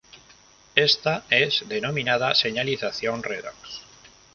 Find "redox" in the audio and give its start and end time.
3.21-3.55